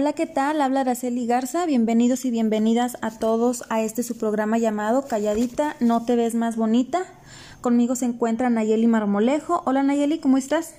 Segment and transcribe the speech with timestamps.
[0.00, 0.60] Hola, ¿qué tal?
[0.60, 1.66] Habla Araceli Garza.
[1.66, 6.54] Bienvenidos y bienvenidas a todos a este su programa llamado Calladita, no te ves más
[6.54, 7.04] bonita.
[7.60, 9.60] Conmigo se encuentra Nayeli Marmolejo.
[9.66, 10.76] Hola Nayeli, ¿cómo estás?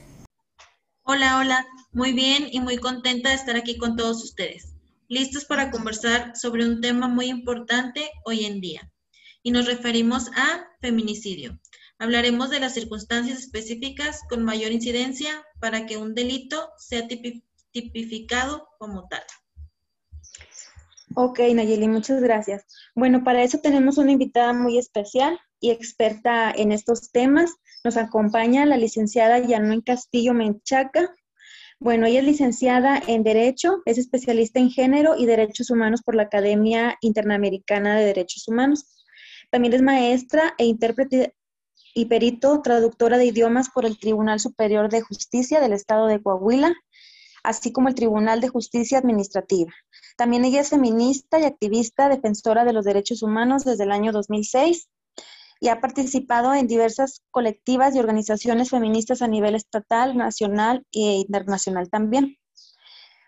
[1.04, 1.68] Hola, hola.
[1.92, 4.74] Muy bien y muy contenta de estar aquí con todos ustedes.
[5.10, 8.89] Listos para conversar sobre un tema muy importante hoy en día.
[9.43, 11.60] Y nos referimos a feminicidio.
[11.97, 18.68] Hablaremos de las circunstancias específicas con mayor incidencia para que un delito sea tipificado tipificado
[18.78, 19.23] como tal.
[21.15, 22.65] Ok, Nayeli, muchas gracias.
[22.96, 27.55] Bueno, para eso tenemos una invitada muy especial y experta en estos temas.
[27.83, 31.11] Nos acompaña la licenciada Yanuen Castillo Menchaca.
[31.79, 36.23] Bueno, ella es licenciada en Derecho, es especialista en Género y Derechos Humanos por la
[36.23, 39.05] Academia Interamericana de Derechos Humanos.
[39.49, 41.36] También es maestra e intérprete
[41.95, 46.75] y perito traductora de idiomas por el Tribunal Superior de Justicia del Estado de Coahuila
[47.44, 49.72] así como el Tribunal de Justicia Administrativa.
[50.17, 54.89] También ella es feminista y activista defensora de los derechos humanos desde el año 2006
[55.59, 61.89] y ha participado en diversas colectivas y organizaciones feministas a nivel estatal, nacional e internacional
[61.89, 62.38] también,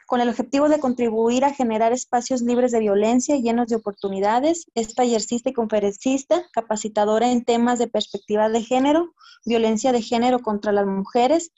[0.08, 4.66] con el objetivo de contribuir a generar espacios libres de violencia y llenos de oportunidades.
[4.75, 9.13] Es tallercista y conferencista, capacitadora en temas de perspectiva de género,
[9.45, 11.52] violencia de género contra las mujeres,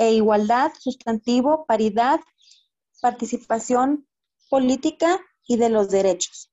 [0.00, 2.20] e igualdad, sustantivo, paridad,
[3.02, 4.08] participación
[4.48, 6.50] política y de los derechos.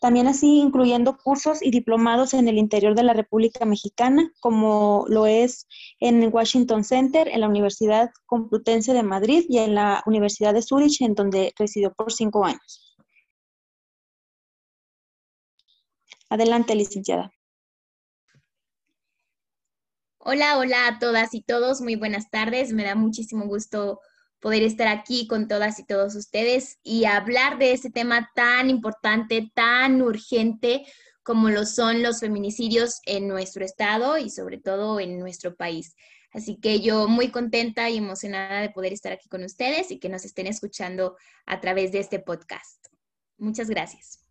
[0.00, 5.26] También así incluyendo cursos y diplomados en el interior de la República Mexicana, como lo
[5.26, 5.66] es
[5.98, 11.00] en Washington Center, en la Universidad Complutense de Madrid y en la Universidad de Zurich,
[11.00, 12.96] en donde residió por cinco años.
[16.30, 17.32] Adelante, licenciada.
[20.28, 22.72] Hola, hola a todas y todos, muy buenas tardes.
[22.72, 24.00] Me da muchísimo gusto
[24.40, 29.52] poder estar aquí con todas y todos ustedes y hablar de ese tema tan importante,
[29.54, 30.84] tan urgente
[31.22, 35.94] como lo son los feminicidios en nuestro estado y sobre todo en nuestro país.
[36.32, 40.08] Así que yo muy contenta y emocionada de poder estar aquí con ustedes y que
[40.08, 42.84] nos estén escuchando a través de este podcast.
[43.38, 44.24] Muchas gracias.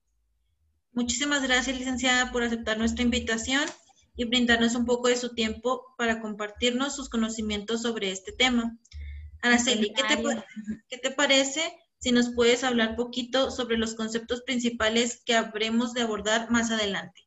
[0.92, 3.64] Muchísimas gracias, licenciada, por aceptar nuestra invitación
[4.16, 8.78] y brindarnos un poco de su tiempo para compartirnos sus conocimientos sobre este tema.
[9.42, 10.24] Araceli, ¿qué te,
[10.90, 11.62] ¿qué te parece
[11.98, 17.22] si nos puedes hablar poquito sobre los conceptos principales que habremos de abordar más adelante?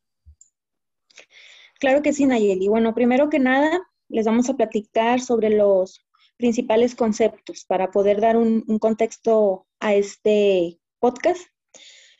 [1.79, 2.67] Claro que sí, Nayeli.
[2.67, 3.79] Bueno, primero que nada,
[4.09, 6.05] les vamos a platicar sobre los
[6.37, 11.41] principales conceptos para poder dar un, un contexto a este podcast.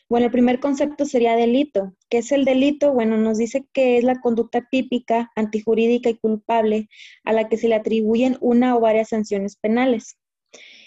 [0.09, 1.95] Bueno, el primer concepto sería delito.
[2.09, 2.91] ¿Qué es el delito?
[2.93, 6.89] Bueno, nos dice que es la conducta típica, antijurídica y culpable
[7.23, 10.17] a la que se le atribuyen una o varias sanciones penales.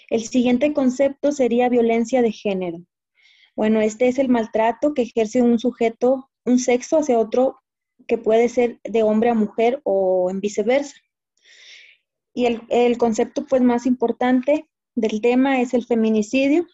[0.09, 2.79] El siguiente concepto sería violencia de género.
[3.55, 7.61] Bueno, este es el maltrato que ejerce un sujeto, un sexo hacia otro
[8.07, 10.97] que puede ser de hombre a mujer o en viceversa.
[12.33, 16.67] Y el, el concepto pues más importante del tema es el feminicidio,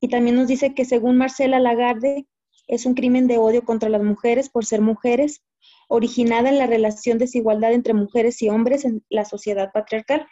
[0.00, 2.26] y también nos dice que según Marcela Lagarde,
[2.66, 5.42] es un crimen de odio contra las mujeres por ser mujeres,
[5.88, 10.26] originada en la relación desigualdad entre mujeres y hombres en la sociedad patriarcal.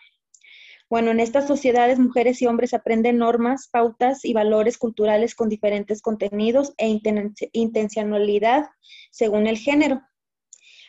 [0.88, 6.00] Bueno, en estas sociedades mujeres y hombres aprenden normas, pautas y valores culturales con diferentes
[6.00, 7.00] contenidos e
[7.53, 8.66] intencionalidad
[9.10, 10.03] según el género.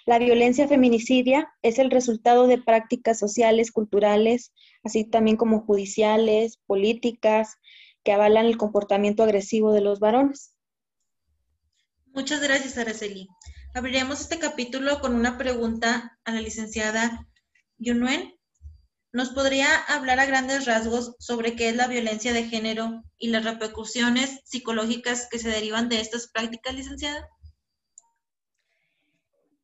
[0.06, 7.58] La violencia feminicidia es el resultado de prácticas sociales, culturales, así también como judiciales, políticas,
[8.08, 10.56] que avalan el comportamiento agresivo de los varones.
[12.14, 13.28] Muchas gracias, Araceli.
[13.74, 17.28] Abriremos este capítulo con una pregunta a la licenciada
[17.78, 18.34] Yunuen.
[19.12, 23.44] ¿Nos podría hablar a grandes rasgos sobre qué es la violencia de género y las
[23.44, 27.28] repercusiones psicológicas que se derivan de estas prácticas, licenciada?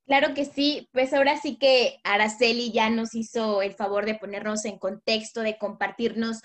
[0.06, 4.66] Claro que sí, pues ahora sí que Araceli ya nos hizo el favor de ponernos
[4.66, 6.42] en contexto, de compartirnos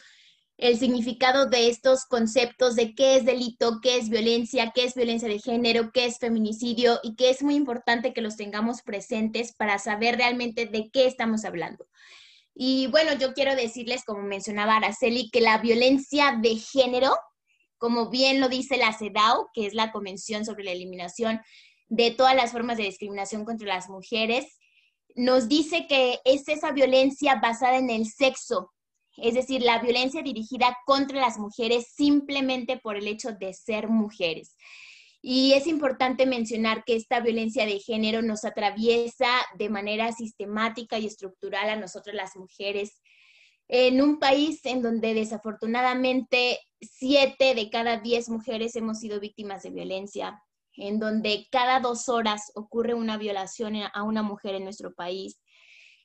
[0.59, 5.29] el significado de estos conceptos de qué es delito, qué es violencia, qué es violencia
[5.29, 9.79] de género, qué es feminicidio y que es muy importante que los tengamos presentes para
[9.79, 11.87] saber realmente de qué estamos hablando.
[12.55, 17.17] Y bueno, yo quiero decirles, como mencionaba Araceli, que la violencia de género,
[17.79, 21.41] como bien lo dice la CEDAW, que es la Convención sobre la Eliminación
[21.87, 24.59] de todas las formas de discriminación contra las mujeres,
[25.15, 28.73] nos dice que es esa violencia basada en el sexo,
[29.23, 34.57] es decir, la violencia dirigida contra las mujeres simplemente por el hecho de ser mujeres.
[35.21, 39.29] Y es importante mencionar que esta violencia de género nos atraviesa
[39.59, 43.03] de manera sistemática y estructural a nosotros las mujeres
[43.69, 49.71] en un país en donde desafortunadamente siete de cada diez mujeres hemos sido víctimas de
[49.71, 50.43] violencia,
[50.75, 55.39] en donde cada dos horas ocurre una violación a una mujer en nuestro país,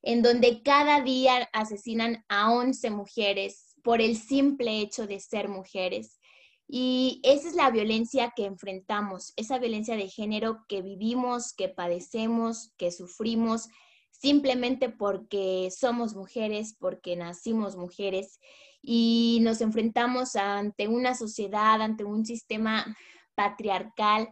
[0.03, 6.19] en donde cada día asesinan a 11 mujeres por el simple hecho de ser mujeres.
[6.67, 12.73] Y esa es la violencia que enfrentamos, esa violencia de género que vivimos, que padecemos,
[12.77, 13.69] que sufrimos
[14.11, 18.39] simplemente porque somos mujeres, porque nacimos mujeres
[18.81, 22.97] y nos enfrentamos ante una sociedad, ante un sistema
[23.35, 24.29] patriarcal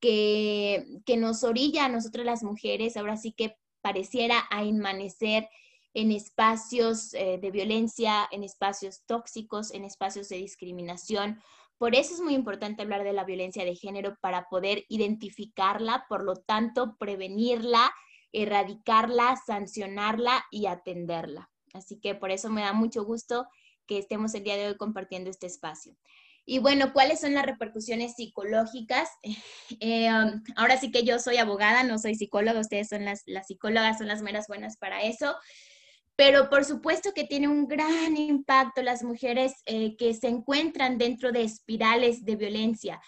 [0.00, 5.48] que, que nos orilla a nosotras las mujeres, ahora sí que pareciera a inmanecer
[5.94, 11.38] en espacios eh, de violencia, en espacios tóxicos, en espacios de discriminación.
[11.76, 16.24] Por eso es muy importante hablar de la violencia de género para poder identificarla, por
[16.24, 17.92] lo tanto, prevenirla
[18.32, 21.50] erradicarla, sancionarla y atenderla.
[21.74, 23.46] Así que por eso me da mucho gusto
[23.86, 25.94] que estemos el día de hoy compartiendo este espacio.
[26.44, 29.08] Y bueno, ¿cuáles son las repercusiones psicológicas?
[29.80, 33.98] Eh, um, ahora sí que yo soy abogada, no soy psicóloga, ustedes son las, psicólogas,
[33.98, 35.34] son las meras buenas para eso,
[36.14, 41.32] pero por supuesto que tiene un gran impacto las mujeres eh, que se encuentran dentro
[41.32, 43.00] de espirales de violencia.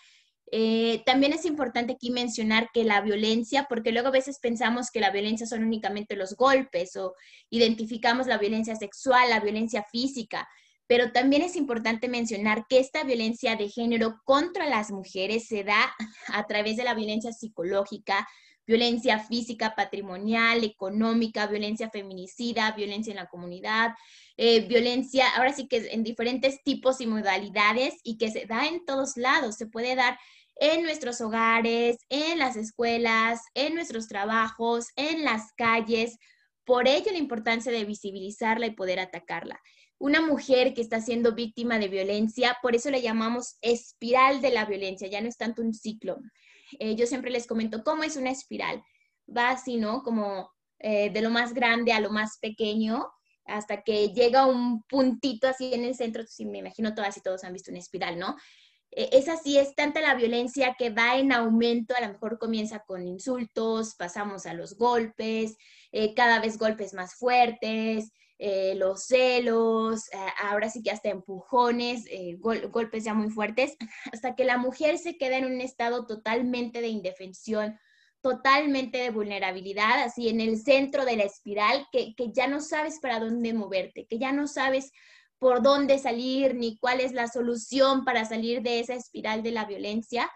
[0.50, 5.00] Eh, también es importante aquí mencionar que la violencia, porque luego a veces pensamos que
[5.00, 7.14] la violencia son únicamente los golpes o
[7.50, 10.48] identificamos la violencia sexual, la violencia física,
[10.86, 15.94] pero también es importante mencionar que esta violencia de género contra las mujeres se da
[16.28, 18.28] a través de la violencia psicológica,
[18.66, 23.94] violencia física, patrimonial, económica, violencia feminicida, violencia en la comunidad,
[24.36, 28.84] eh, violencia, ahora sí que en diferentes tipos y modalidades y que se da en
[28.84, 30.18] todos lados, se puede dar
[30.56, 36.18] en nuestros hogares, en las escuelas, en nuestros trabajos, en las calles.
[36.64, 39.60] Por ello la importancia de visibilizarla y poder atacarla.
[40.04, 44.66] Una mujer que está siendo víctima de violencia, por eso le llamamos espiral de la
[44.66, 46.18] violencia, ya no es tanto un ciclo.
[46.78, 48.84] Eh, yo siempre les comento cómo es una espiral.
[49.34, 50.02] Va así, ¿no?
[50.02, 53.08] Como eh, de lo más grande a lo más pequeño,
[53.46, 57.42] hasta que llega un puntito así en el centro, si me imagino todas y todos
[57.42, 58.36] han visto una espiral, ¿no?
[58.90, 62.80] Eh, es así, es tanta la violencia que va en aumento, a lo mejor comienza
[62.80, 65.56] con insultos, pasamos a los golpes,
[65.92, 70.10] eh, cada vez golpes más fuertes, eh, los celos,
[70.42, 72.04] ahora sí que hasta empujones,
[72.38, 73.76] golpes ya muy fuertes,
[74.12, 77.78] hasta que la mujer se queda en un estado totalmente de indefensión,
[78.20, 82.98] totalmente de vulnerabilidad, así en el centro de la espiral, que, que ya no sabes
[83.00, 84.90] para dónde moverte, que ya no sabes
[85.38, 89.66] por dónde salir ni cuál es la solución para salir de esa espiral de la
[89.66, 90.30] violencia,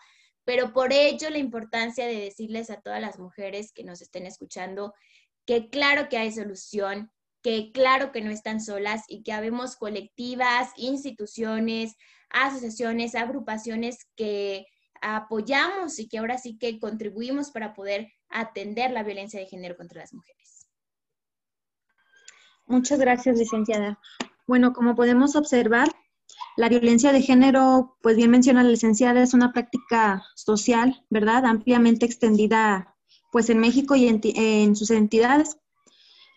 [0.45, 4.95] pero por ello la importancia de decirles a todas las mujeres que nos estén escuchando
[5.47, 7.11] que claro que hay solución,
[7.43, 11.97] que claro que no están solas y que habemos colectivas, instituciones,
[12.31, 14.67] asociaciones, agrupaciones que
[15.01, 20.01] apoyamos y que ahora sí que contribuimos para poder atender la violencia de género contra
[20.01, 20.69] las mujeres.
[22.67, 23.99] Muchas gracias, licenciada.
[24.47, 25.89] Bueno, como podemos observar,
[26.57, 31.47] la violencia de género, pues bien menciona la licenciada, es una práctica social, ¿verdad?
[31.47, 32.97] Ampliamente extendida,
[33.33, 35.59] pues en México y en, sus entidades,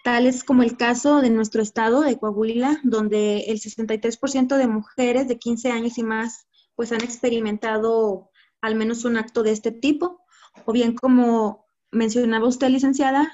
[0.03, 5.37] tales como el caso de nuestro estado de Coahuila, donde el 63% de mujeres de
[5.37, 8.29] 15 años y más, pues han experimentado
[8.61, 10.21] al menos un acto de este tipo,
[10.65, 13.31] o bien como mencionaba usted, licenciada,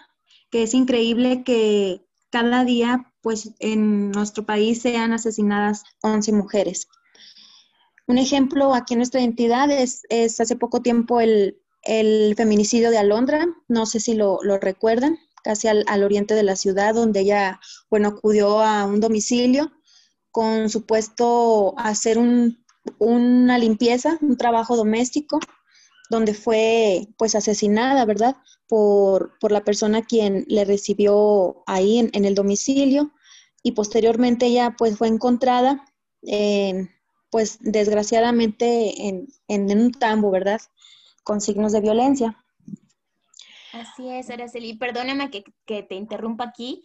[0.50, 6.88] que es increíble que cada día pues en nuestro país sean asesinadas 11 mujeres.
[8.08, 10.06] Un ejemplo aquí en nuestra entidad es,
[10.39, 11.58] hace poco tiempo el,
[12.38, 17.22] feminicidio de Alondra, no sé si lo, recuerdan, casi al, oriente de la ciudad, donde
[17.22, 19.72] ella, bueno, acudió a un domicilio
[20.32, 22.20] con supuesto hacer
[23.00, 25.39] una limpieza, un trabajo doméstico,
[26.10, 28.38] donde fue pues asesinada, ¿verdad?
[28.67, 33.12] Por, la persona quien le recibió ahí en, el domicilio
[33.63, 35.86] y posteriormente ella pues fue encontrada
[37.29, 40.62] pues desgraciadamente en, en, un tambo, ¿verdad?
[41.24, 42.38] Con signos de violencia.
[43.91, 44.77] Así es, Araceli.
[44.77, 46.84] Perdóname que, que te interrumpa aquí,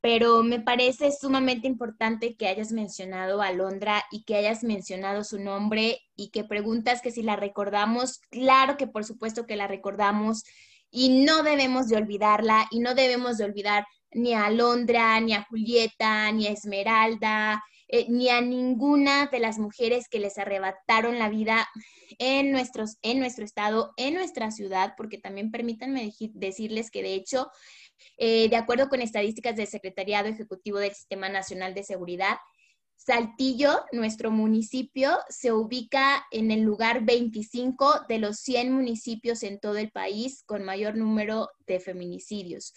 [0.00, 5.38] pero me parece sumamente importante que hayas mencionado a Londra y que hayas mencionado su
[5.38, 10.44] nombre y que preguntas que si la recordamos, claro que por supuesto que la recordamos
[10.90, 15.44] y no debemos de olvidarla y no debemos de olvidar ni a Londra, ni a
[15.44, 21.28] Julieta, ni a Esmeralda, eh, ni a ninguna de las mujeres que les arrebataron la
[21.28, 21.68] vida
[22.18, 27.50] en, nuestros, en nuestro estado, en nuestra ciudad, porque también permítanme decirles que de hecho
[28.16, 32.36] Eh, de acuerdo con estadísticas del Secretariado Ejecutivo del Sistema Nacional de Seguridad,
[32.96, 39.76] Saltillo, nuestro municipio, se ubica en el lugar 25 de los 100 municipios en todo
[39.76, 42.72] el país con mayor número de feminicidios.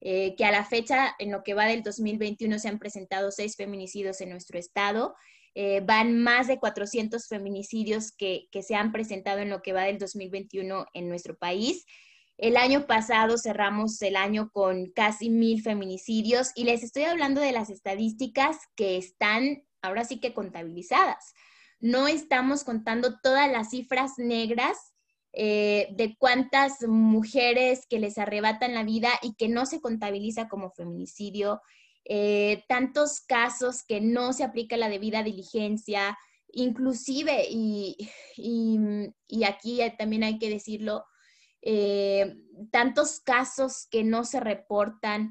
[0.00, 3.56] Eh, que a la fecha, en lo que va del 2021, se han presentado seis
[3.56, 5.14] feminicidios en nuestro estado.
[5.54, 9.84] Eh, van más de 400 feminicidios que, que se han presentado en lo que va
[9.84, 11.84] del 2021 en nuestro país.
[12.38, 17.52] El año pasado cerramos el año con casi mil feminicidios y les estoy hablando de
[17.52, 21.34] las estadísticas que están ahora sí que contabilizadas.
[21.80, 24.92] No estamos contando todas las cifras negras
[25.32, 30.70] eh, de cuántas mujeres que les arrebatan la vida y que no se contabiliza como
[30.70, 31.60] feminicidio,
[32.04, 36.18] eh, tantos casos que no se aplica la debida diligencia,
[36.52, 37.96] inclusive, y,
[39.46, 41.04] aquí también hay que decirlo,
[41.62, 42.36] eh,
[42.70, 45.30] tantos casos que no se reportan,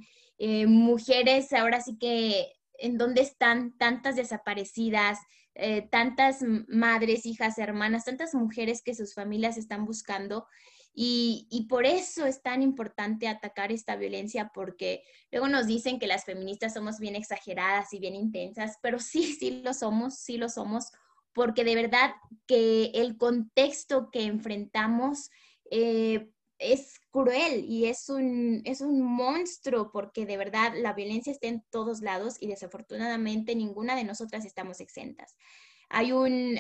[0.68, 5.20] mujeres ahora sí que en dónde están tantas desaparecidas,
[5.54, 10.48] eh, tantas madres, hijas, hermanas, tantas mujeres que sus familias están buscando.
[10.94, 16.26] Y, por eso es tan importante atacar esta violencia, porque luego nos dicen que las
[16.26, 20.92] feministas somos bien exageradas y bien intensas, pero sí, sí lo somos, sí lo somos,
[21.34, 22.14] porque de verdad
[22.46, 25.30] que el contexto que enfrentamos
[25.70, 26.30] eh,
[26.60, 31.64] es cruel y es un, es un monstruo porque de verdad la violencia está en
[31.72, 35.36] todos lados y desafortunadamente ninguna de nosotras estamos exentas.
[35.90, 36.58] Hay un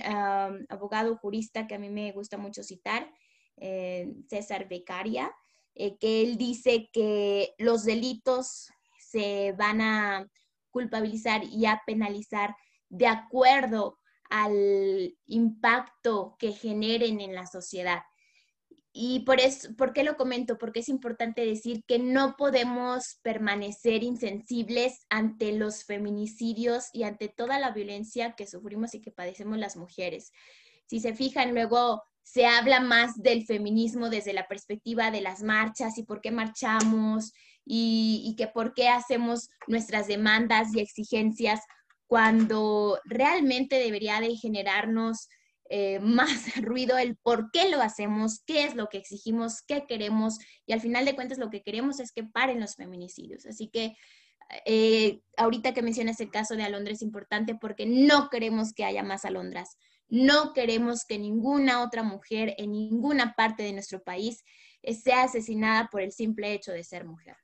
[0.69, 3.13] abogado jurista que a mí me gusta mucho citar,
[3.61, 5.31] eh, César Becaria,
[5.75, 10.27] eh, que él dice que los delitos se van a
[10.71, 12.55] culpabilizar y a penalizar
[12.89, 13.99] de acuerdo
[14.29, 18.01] al impacto que generen en la sociedad.
[18.93, 20.57] Y por eso, ¿por qué lo comento?
[20.57, 27.59] Porque es importante decir que no podemos permanecer insensibles ante los feminicidios y ante toda
[27.59, 30.31] la violencia que sufrimos y que padecemos las mujeres.
[30.87, 35.97] Si se fijan, luego se habla más del feminismo desde la perspectiva de las marchas
[35.97, 37.33] y por qué marchamos
[37.65, 41.61] y, que por qué hacemos nuestras demandas y exigencias
[42.07, 45.29] cuando realmente debería de generarnos
[45.69, 50.37] eh, más ruido el por qué lo hacemos, qué es lo que exigimos, qué queremos
[50.65, 53.45] y al final de cuentas lo que queremos es que paren los feminicidios.
[53.45, 53.95] Así que
[54.65, 59.03] eh, ahorita que mencionas el caso de Alondra es importante porque no queremos que haya
[59.03, 59.77] más Alondras.
[60.11, 64.43] No queremos que ninguna otra mujer en ninguna parte de nuestro país
[65.01, 67.37] sea asesinada por el simple hecho de ser mujer.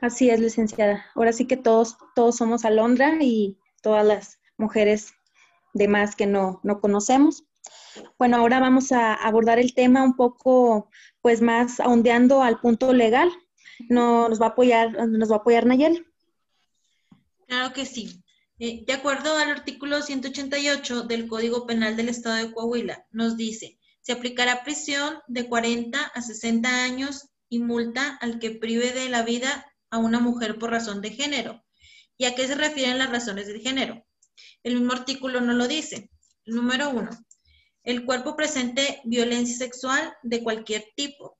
[0.00, 1.06] Así es, licenciada.
[1.14, 5.14] Ahora sí que todos, todos somos Alondra y todas las mujeres
[5.72, 7.44] de más que no, no conocemos.
[8.18, 10.90] Bueno, ahora vamos a abordar el tema un poco,
[11.20, 13.30] pues más ahondeando al punto legal.
[13.88, 16.08] Nos va a apoyar, nos va a apoyar Nayel.
[17.46, 18.21] Claro que sí.
[18.62, 24.12] De acuerdo al artículo 188 del Código Penal del Estado de Coahuila, nos dice, se
[24.12, 29.66] aplicará prisión de 40 a 60 años y multa al que prive de la vida
[29.90, 31.60] a una mujer por razón de género.
[32.16, 34.06] ¿Y a qué se refieren las razones de género?
[34.62, 36.08] El mismo artículo no lo dice.
[36.46, 37.10] Número uno,
[37.82, 41.36] el cuerpo presente violencia sexual de cualquier tipo.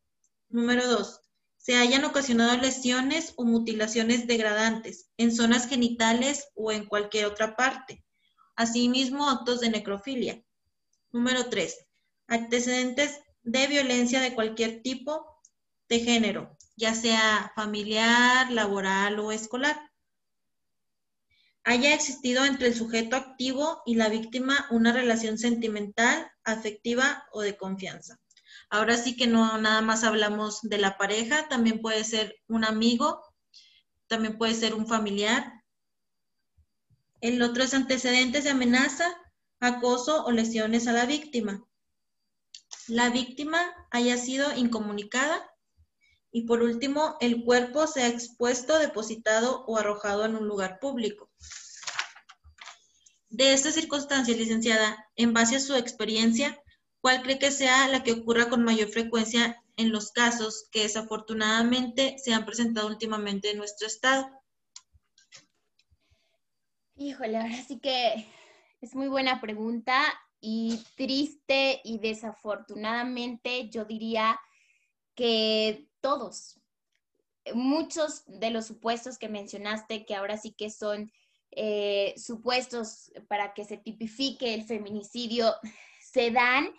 [0.48, 1.20] Número dos,
[1.62, 8.04] se hayan ocasionado lesiones o mutilaciones degradantes en zonas genitales o en cualquier otra parte.
[8.56, 10.42] Asimismo, actos de necrofilia.
[11.10, 11.86] Número tres,
[12.26, 15.40] antecedentes de violencia de cualquier tipo
[15.88, 19.92] de género, ya sea familiar, laboral o escolar
[21.64, 27.56] haya existido entre el sujeto activo y la víctima una relación sentimental, afectiva o de
[27.56, 28.18] confianza.
[28.72, 33.22] Ahora sí que no nada más hablamos de la pareja, también puede ser un amigo,
[34.06, 35.62] también puede ser un familiar.
[37.20, 39.14] El otro es antecedentes de amenaza,
[39.60, 41.62] acoso o lesiones a la víctima.
[42.88, 43.60] La víctima
[43.90, 45.46] haya sido incomunicada.
[46.30, 51.30] Y por último, el cuerpo sea expuesto, depositado o arrojado en un lugar público.
[53.28, 56.58] De esta circunstancia, licenciada, en base a su experiencia,
[57.02, 62.16] ¿cuál cree que sea la que ocurra con mayor frecuencia en los casos que desafortunadamente
[62.18, 64.30] se han presentado últimamente en nuestro estado?
[66.94, 68.26] Híjole, ahora sí que
[68.80, 70.00] es muy buena pregunta
[70.40, 74.40] y triste y desafortunadamente yo diría
[75.16, 76.60] que todos,
[77.52, 81.10] muchos de los supuestos que mencionaste que ahora sí que son
[81.50, 85.52] eh, supuestos para que se tipifique el feminicidio
[86.12, 86.72] se dan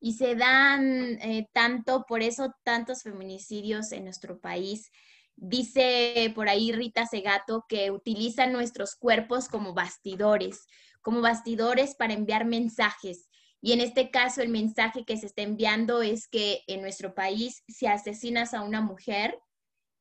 [0.00, 4.90] y se dan eh, tanto, por eso tantos feminicidios en nuestro país.
[5.36, 10.66] Dice por ahí Rita Segato que utilizan nuestros cuerpos como bastidores,
[11.00, 13.28] como bastidores para enviar mensajes.
[13.62, 17.64] Y en este caso el mensaje que se está enviando es que en nuestro país
[17.66, 19.38] si asesinas a una mujer,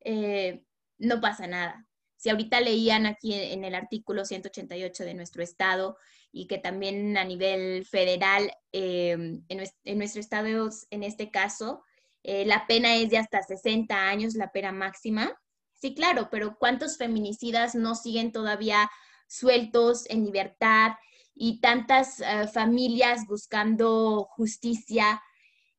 [0.01, 0.65] eh,
[0.97, 1.87] no pasa nada.
[2.17, 5.97] Si ahorita leían aquí en el artículo 188 de nuestro estado
[6.33, 9.11] y que también a nivel federal, eh,
[9.47, 11.83] en, nuestro estado, en este caso,
[12.23, 15.39] eh, la pena es de hasta 60 años, la pena máxima.
[15.73, 18.89] Sí, claro, pero ¿cuántos feminicidas no siguen todavía
[19.27, 20.93] sueltos en libertad
[21.35, 25.21] y tantas eh, familias buscando justicia?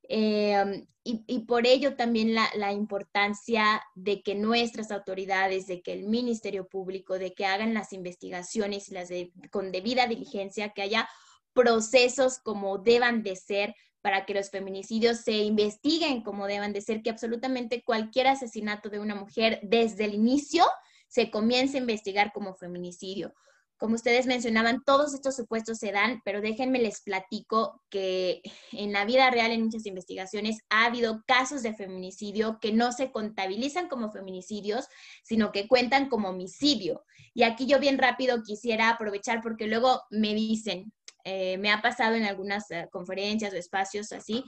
[0.08, 6.66] Eh, y, por ello también la, importancia de que nuestras autoridades, de que el Ministerio
[6.66, 9.10] Público, de que hagan las investigaciones las
[9.50, 11.06] con debida diligencia, que haya
[11.52, 17.02] procesos como deban de ser para que los feminicidios se investiguen como deban de ser,
[17.02, 20.64] que absolutamente cualquier asesinato de una mujer desde el inicio
[21.06, 23.34] se comience a investigar como feminicidio.
[23.76, 28.40] Como ustedes mencionaban, todos estos supuestos se dan, pero déjenme les platico que
[28.72, 33.10] en la vida real, en muchas investigaciones, ha habido casos de feminicidio que no se
[33.10, 34.86] contabilizan como feminicidios,
[35.24, 37.04] sino que cuentan como homicidio.
[37.34, 40.92] Y aquí yo bien rápido quisiera aprovechar porque luego me dicen,
[41.24, 44.44] eh, me ha pasado en algunas eh, conferencias o espacios así,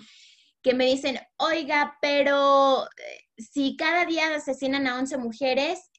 [0.63, 5.91] que me dicen, oiga, pero eh, si cada día asesinan a 11 mujeres,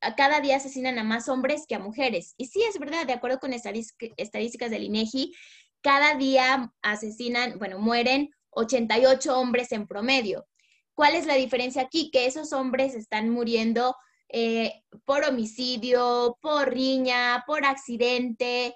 [0.00, 2.34] a cada día asesinan a más hombres que a mujeres.
[2.36, 5.34] Y sí, es verdad, de acuerdo con estadísticas del INEGI,
[5.82, 10.46] cada día asesinan, bueno, mueren 88 hombres en promedio.
[10.94, 12.10] ¿Cuál es la diferencia aquí?
[12.10, 13.94] Que esos hombres están muriendo
[15.04, 18.74] por homicidio, por riña, por accidente,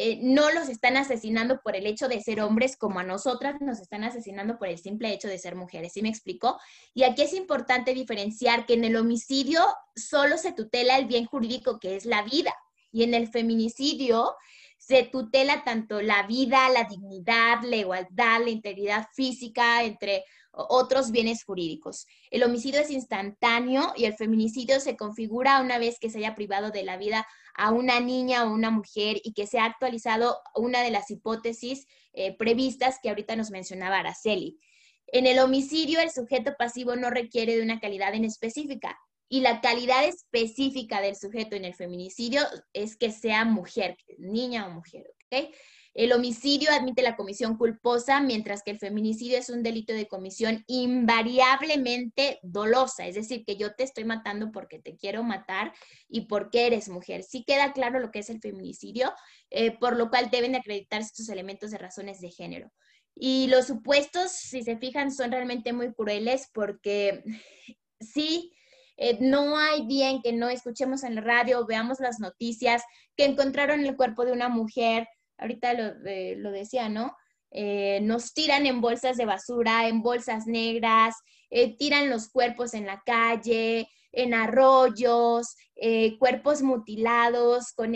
[0.00, 3.80] eh, no los están asesinando por el hecho de ser hombres como a nosotras nos
[3.80, 5.92] están asesinando por el simple hecho de ser mujeres.
[5.92, 6.56] ¿Sí me explico?
[6.94, 9.60] Y aquí es importante diferenciar que en el homicidio
[9.96, 12.54] solo se tutela el bien jurídico que es la vida
[12.92, 14.36] y en el feminicidio
[14.78, 20.22] se tutela tanto la vida, la dignidad, la igualdad, la integridad física, entre
[20.68, 22.06] otros bienes jurídicos.
[22.30, 26.70] El homicidio es instantáneo y el feminicidio se configura una vez que se haya privado
[26.70, 30.82] de la vida a una niña o una mujer y que se ha actualizado una
[30.82, 34.58] de las hipótesis eh, previstas que ahorita nos mencionaba Araceli.
[35.06, 39.60] En el homicidio, el sujeto pasivo no requiere de una calidad en específica y la
[39.60, 42.42] calidad específica del sujeto en el feminicidio
[42.72, 45.14] es que sea mujer, niña o mujer.
[45.30, 45.54] ¿ok?
[45.98, 50.62] El homicidio admite la comisión culposa, mientras que el feminicidio es un delito de comisión
[50.68, 55.72] invariablemente dolosa, es decir, que yo te estoy matando porque te quiero matar
[56.08, 57.24] y porque eres mujer.
[57.24, 59.12] Sí queda claro lo que es el feminicidio,
[59.50, 62.70] eh, por lo cual deben acreditarse estos elementos de razones de género.
[63.16, 67.24] Y los supuestos, si se fijan, son realmente muy crueles porque
[68.00, 68.52] sí,
[68.98, 72.84] eh, no hay bien que no escuchemos en la radio, veamos las noticias,
[73.16, 75.08] que encontraron el cuerpo de una mujer,
[75.38, 77.16] ahorita lo, decía, ¿no?
[77.50, 81.14] Eh, nos tiran en bolsas de basura, en bolsas negras,
[81.50, 87.94] eh, tiran los cuerpos en la calle, en arroyos, eh, cuerpos mutilados con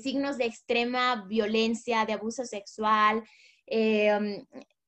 [0.00, 3.24] signos de extrema violencia, de abuso sexual.
[3.66, 4.44] Um,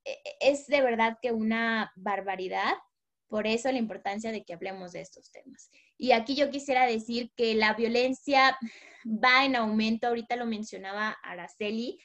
[0.07, 2.75] e, es de verdad que una barbaridad.
[3.29, 5.71] Por eso la importancia de que hablemos de estos temas.
[5.99, 8.57] Y aquí yo quisiera decir que la violencia
[9.05, 11.99] va en aumento, ahorita lo mencionaba Araceli,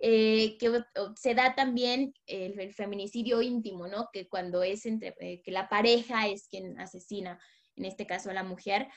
[0.00, 0.84] eh, que
[1.16, 4.08] se da también el, feminicidio íntimo, ¿no?
[4.12, 7.40] Que cuando es entre, eh, que la pareja es quien asesina,
[7.76, 8.88] en este caso a la mujer.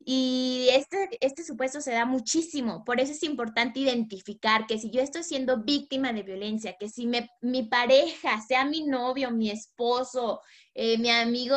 [0.00, 5.02] Y este, este supuesto se da muchísimo, por eso es importante identificar que si yo
[5.02, 7.10] estoy siendo víctima de violencia, que si
[7.42, 10.40] mi pareja, sea mi novio, mi esposo,
[10.74, 11.56] eh, mi amigo,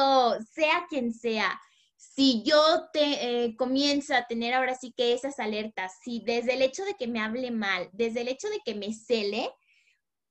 [0.54, 1.60] sea quien sea,
[1.95, 6.62] si yo te eh, comienzo a tener ahora sí que esas alertas, si desde el
[6.62, 9.49] hecho de que me hable mal, desde el hecho de que me cele,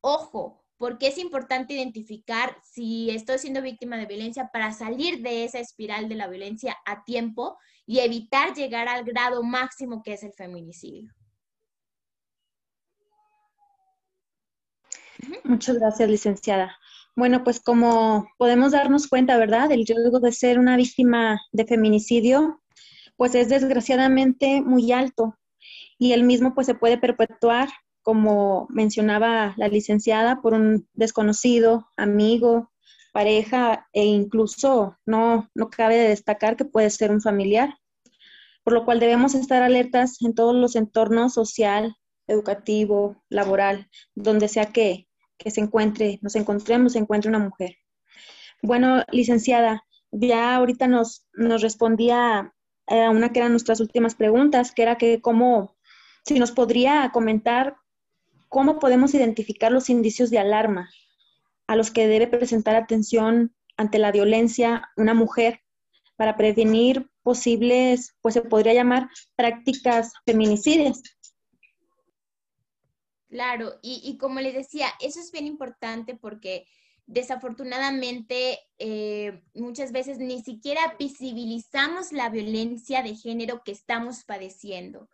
[0.00, 5.58] ojo, porque es importante identificar si estoy siendo víctima de violencia para salir de esa
[5.58, 7.56] espiral de la violencia a tiempo
[7.90, 11.10] y evitar llegar al grado máximo que es el feminicidio.
[15.42, 16.78] Muchas gracias, licenciada.
[17.16, 19.72] Bueno, pues como podemos darnos cuenta, ¿verdad?
[19.72, 22.62] El riesgo de ser una víctima de feminicidio,
[23.16, 25.36] pues es desgraciadamente muy alto
[25.98, 27.70] y el mismo pues se puede perpetuar,
[28.02, 32.70] como mencionaba la licenciada, por un desconocido, amigo,
[33.12, 37.79] pareja e incluso no, no cabe destacar que puede ser un familiar,
[38.70, 41.96] por lo cual debemos estar alertas en todos los entornos social,
[42.28, 47.78] educativo, laboral, donde sea que, que se encuentre, nos encontremos, se encuentre una mujer.
[48.62, 52.54] Bueno, licenciada, ya ahorita nos, nos respondía
[52.86, 55.76] a una que eran nuestras últimas preguntas, que era que cómo,
[56.24, 57.74] si nos podría comentar
[58.48, 60.88] cómo podemos identificar los indicios de alarma
[61.66, 65.60] a los que debe presentar atención ante la violencia una mujer
[66.20, 71.02] para prevenir posibles, pues se podría llamar prácticas feminicidias.
[73.30, 76.66] Claro, y, como les decía, eso es bien importante porque
[77.06, 85.08] desafortunadamente eh, muchas veces ni siquiera visibilizamos la violencia de género que estamos padeciendo.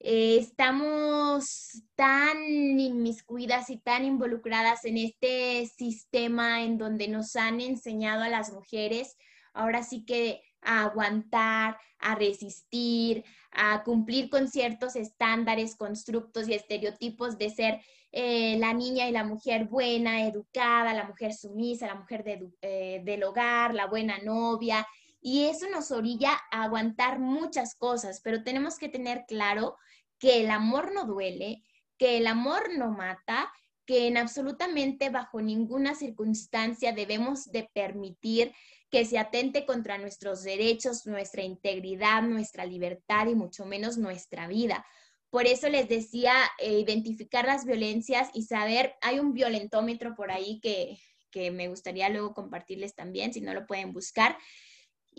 [0.00, 2.38] Eh, estamos tan
[2.80, 9.18] inmiscuidas y tan involucradas en este sistema en donde nos han enseñado a las mujeres,
[9.58, 17.38] ahora sí que a aguantar, a resistir, a cumplir con ciertos estándares, constructos y estereotipos
[17.38, 17.80] de ser
[18.12, 22.24] eh, la niña y la mujer buena, educada, la mujer sumisa, la mujer
[22.62, 24.86] eh, del hogar, la buena novia.
[25.20, 29.76] Y eso nos orilla a aguantar muchas cosas, pero tenemos que tener claro
[30.18, 31.64] que el amor no duele,
[31.98, 33.52] que el amor no mata,
[33.84, 38.52] que en absolutamente bajo ninguna circunstancia debemos de permitir
[38.90, 44.86] que se atente contra nuestros derechos, nuestra integridad, nuestra libertad y mucho menos nuestra vida.
[45.30, 50.58] Por eso les decía, eh, identificar las violencias y saber, hay un violentómetro por ahí
[50.60, 50.98] que,
[51.30, 54.38] que me gustaría luego compartirles también, si no lo pueden buscar,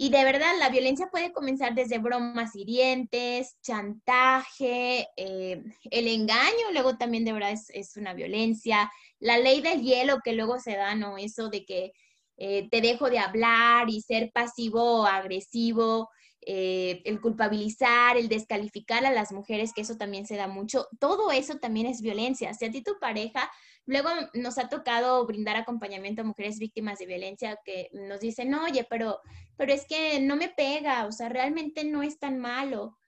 [0.01, 6.97] y de verdad, la violencia puede comenzar desde bromas hirientes, chantaje, eh, el engaño, luego
[6.97, 11.17] también de verdad es, una violencia, la ley del hielo que luego se da, ¿no?
[11.17, 11.91] Eso de que
[12.39, 16.09] eh, te dejo de hablar y ser pasivo o agresivo,
[16.41, 21.31] eh, el culpabilizar, el descalificar a las mujeres, que eso también se da mucho, todo
[21.31, 22.55] eso también es violencia.
[22.55, 23.51] Si a ti tu pareja
[23.89, 28.85] Luego nos ha tocado brindar acompañamiento a mujeres víctimas de violencia que nos dicen, oye,
[28.87, 29.19] pero,
[29.57, 32.99] pero es que no me pega, o sea, realmente no es tan malo.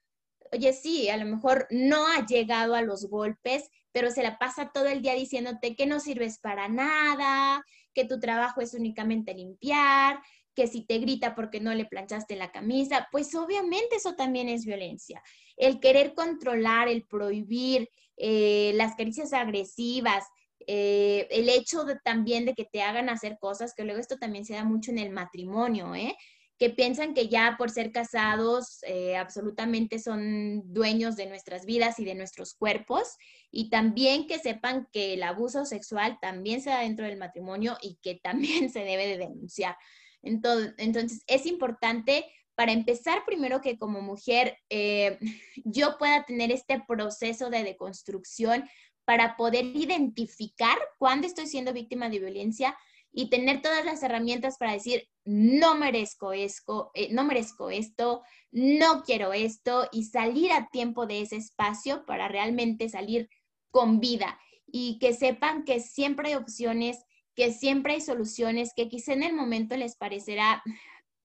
[0.51, 4.71] Oye, sí, a lo mejor no ha llegado a los golpes, pero se la pasa
[4.73, 10.19] todo el día diciéndote que no sirves para nada, que tu trabajo es únicamente limpiar,
[10.55, 14.65] que si te grita porque no le planchaste la camisa, pues obviamente eso también es
[14.65, 15.21] violencia.
[15.55, 20.25] El querer controlar, el prohibir eh, las caricias agresivas,
[20.67, 24.45] eh, el hecho de, también de que te hagan hacer cosas, que luego esto también
[24.45, 26.15] se da mucho en el matrimonio, ¿eh?
[26.61, 32.05] Que piensan que ya por ser casados eh, absolutamente son dueños de nuestras vidas y
[32.05, 33.17] de nuestros cuerpos,
[33.49, 37.97] y también que sepan que el abuso sexual también se da dentro del matrimonio y
[38.03, 39.75] que también se debe de denunciar.
[40.21, 44.55] Entonces, entonces es importante para empezar primero que como mujer
[45.65, 48.69] yo pueda tener este proceso de deconstrucción
[49.03, 52.77] para poder identificar cuándo estoy siendo víctima de violencia
[53.11, 59.03] y tener todas las herramientas para decir, no merezco esto, eh, no merezco esto, no
[59.03, 63.29] quiero esto y salir a tiempo de ese espacio para realmente salir
[63.69, 64.39] con vida.
[64.65, 67.03] Y que sepan que siempre hay opciones,
[67.35, 70.63] que siempre hay soluciones, que quizá en el momento les parecerá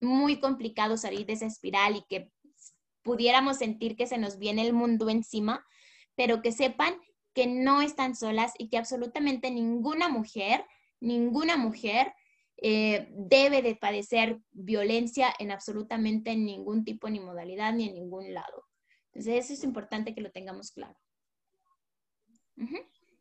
[0.01, 2.31] muy complicado salir de esa espiral y que
[3.01, 5.65] pudiéramos sentir que se nos viene el mundo encima,
[6.15, 6.99] pero que sepan
[7.33, 10.65] que no están solas y que absolutamente ninguna mujer,
[10.99, 12.13] ninguna mujer
[12.59, 18.65] eh, debe de padecer violencia en absolutamente ningún tipo ni modalidad ni en ningún lado.
[19.07, 20.97] Entonces eso es importante que lo tengamos claro.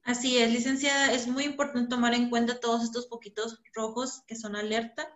[0.03, 4.57] Así es, licenciada, es muy importante tomar en cuenta todos estos poquitos rojos que son
[4.57, 5.07] alerta.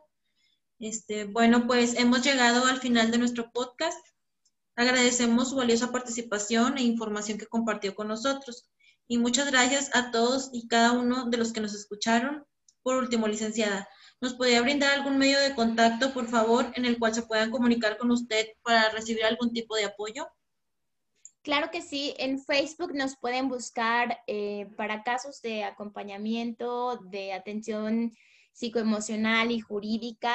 [0.78, 3.98] Este, bueno, pues hemos llegado al final de nuestro podcast.
[4.76, 8.68] Agradecemos su valiosa participación e información que compartió con nosotros.
[9.06, 12.46] Y muchas gracias a todos y cada uno de los que nos escucharon.
[12.82, 13.88] Por último, licenciada,
[14.20, 17.98] ¿nos podría brindar algún medio de contacto, por favor, en el cual se puedan comunicar
[17.98, 20.26] con usted para recibir algún tipo de apoyo?
[21.42, 28.12] Claro que sí, en Facebook nos pueden buscar eh, para casos de acompañamiento, de atención
[28.52, 30.34] psicoemocional y jurídica.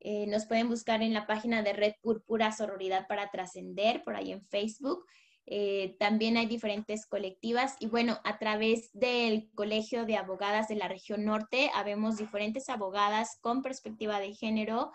[0.00, 4.32] Eh, nos pueden buscar en la página de Red Púrpura Sororidad para Trascender, por ahí
[4.32, 5.04] en Facebook.
[5.46, 10.88] Eh, también hay diferentes colectivas y bueno, a través del Colegio de Abogadas de la
[10.88, 14.92] región norte, habemos diferentes abogadas con perspectiva de género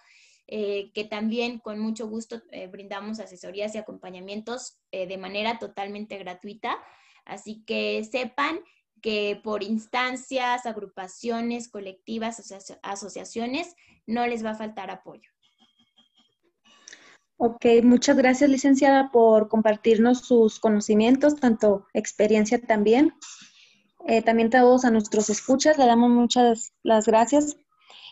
[0.48, 6.78] eh, que también con mucho gusto eh, brindamos asesorías y acompañamientos de manera totalmente gratuita.
[7.24, 8.60] Así que sepan
[9.02, 15.31] que por instancias, agrupaciones, colectivas, asociaciones, no les va a faltar apoyo.
[17.44, 23.16] Ok, muchas gracias, licenciada, por compartirnos sus conocimientos, tanto experiencia también.
[24.06, 27.58] Eh, también todos a nuestros escuchas le damos muchas las gracias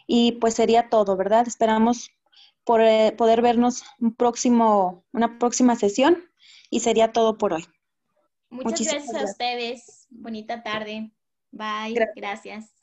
[0.07, 1.47] y pues sería todo, ¿verdad?
[1.47, 2.09] Esperamos
[2.63, 6.23] por eh, poder vernos un próximo, una próxima sesión
[6.71, 7.67] y sería todo por hoy.
[8.49, 10.07] Muchas gracias, a ustedes.
[10.09, 11.11] Bonita tarde.
[11.51, 11.93] Bye.
[12.15, 12.78] gracias.